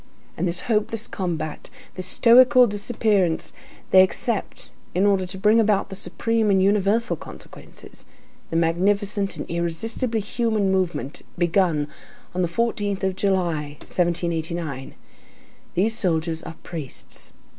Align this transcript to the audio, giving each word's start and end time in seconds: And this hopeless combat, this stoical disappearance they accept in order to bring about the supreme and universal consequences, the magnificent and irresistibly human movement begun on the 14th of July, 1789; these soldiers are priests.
And 0.35 0.47
this 0.47 0.61
hopeless 0.61 1.05
combat, 1.07 1.69
this 1.93 2.07
stoical 2.07 2.65
disappearance 2.65 3.53
they 3.91 4.01
accept 4.01 4.71
in 4.95 5.05
order 5.05 5.27
to 5.27 5.37
bring 5.37 5.59
about 5.59 5.89
the 5.89 5.95
supreme 5.95 6.49
and 6.49 6.59
universal 6.59 7.15
consequences, 7.15 8.03
the 8.49 8.55
magnificent 8.55 9.37
and 9.37 9.47
irresistibly 9.47 10.19
human 10.21 10.71
movement 10.71 11.21
begun 11.37 11.87
on 12.33 12.41
the 12.41 12.47
14th 12.47 13.03
of 13.03 13.15
July, 13.15 13.77
1789; 13.81 14.95
these 15.75 15.95
soldiers 15.95 16.41
are 16.41 16.55
priests. 16.63 17.31